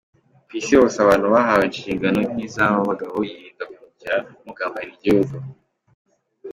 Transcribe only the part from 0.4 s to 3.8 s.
Kw’isi hose abantu bahawe inshingano nkizaba bagabo yirinda